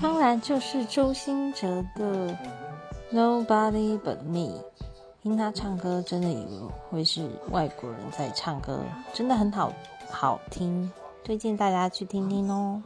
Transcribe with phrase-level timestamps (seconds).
[0.00, 2.36] 当然就是周兴哲的
[3.12, 4.62] nobody but me
[5.22, 8.80] 听他唱歌真的以为会是外国人在唱歌
[9.12, 9.72] 真的很好
[10.08, 10.90] 好听
[11.24, 12.82] 推荐大家去听听哦。